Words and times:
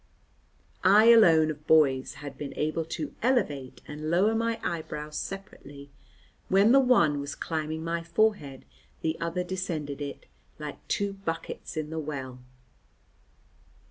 I 0.83 1.11
alone 1.11 1.51
of 1.51 1.67
boys 1.67 2.15
had 2.15 2.35
been 2.35 2.55
able 2.55 2.85
to 2.85 3.13
elevate 3.21 3.81
and 3.87 4.09
lower 4.09 4.33
my 4.33 4.59
eyebrows 4.63 5.15
separately; 5.15 5.91
when 6.49 6.71
the 6.71 6.79
one 6.79 7.19
was 7.19 7.35
climbing 7.35 7.83
my 7.83 8.01
forehead 8.01 8.65
the 9.01 9.15
other 9.19 9.43
descended 9.43 10.01
it, 10.01 10.25
like 10.57 10.77
the 10.81 10.87
two 10.91 11.13
buckets 11.13 11.77
in 11.77 11.91
the 11.91 11.99
well. 11.99 12.39